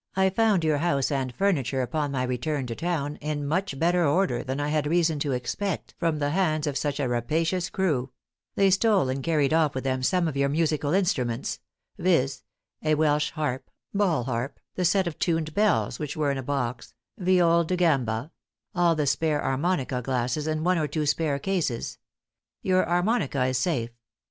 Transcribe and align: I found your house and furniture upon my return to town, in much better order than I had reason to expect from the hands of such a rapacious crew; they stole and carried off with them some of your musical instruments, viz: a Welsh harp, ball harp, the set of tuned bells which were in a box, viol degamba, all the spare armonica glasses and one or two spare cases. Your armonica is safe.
I 0.15 0.31
found 0.31 0.63
your 0.63 0.79
house 0.79 1.11
and 1.11 1.31
furniture 1.31 1.83
upon 1.83 2.11
my 2.11 2.23
return 2.23 2.65
to 2.65 2.73
town, 2.75 3.17
in 3.17 3.45
much 3.45 3.77
better 3.77 4.03
order 4.03 4.43
than 4.43 4.59
I 4.59 4.69
had 4.69 4.87
reason 4.87 5.19
to 5.19 5.31
expect 5.33 5.93
from 5.99 6.17
the 6.17 6.31
hands 6.31 6.65
of 6.65 6.75
such 6.75 6.99
a 6.99 7.07
rapacious 7.07 7.69
crew; 7.69 8.09
they 8.55 8.71
stole 8.71 9.09
and 9.09 9.21
carried 9.21 9.53
off 9.53 9.75
with 9.75 9.83
them 9.83 10.01
some 10.01 10.27
of 10.27 10.35
your 10.35 10.49
musical 10.49 10.91
instruments, 10.93 11.59
viz: 11.99 12.41
a 12.81 12.95
Welsh 12.95 13.29
harp, 13.33 13.69
ball 13.93 14.23
harp, 14.23 14.59
the 14.73 14.85
set 14.85 15.05
of 15.05 15.19
tuned 15.19 15.53
bells 15.53 15.99
which 15.99 16.17
were 16.17 16.31
in 16.31 16.39
a 16.39 16.41
box, 16.41 16.95
viol 17.19 17.63
degamba, 17.63 18.31
all 18.73 18.95
the 18.95 19.05
spare 19.05 19.39
armonica 19.39 20.01
glasses 20.01 20.47
and 20.47 20.65
one 20.65 20.79
or 20.79 20.87
two 20.87 21.05
spare 21.05 21.37
cases. 21.37 21.99
Your 22.63 22.83
armonica 22.87 23.47
is 23.51 23.59
safe. 23.59 23.91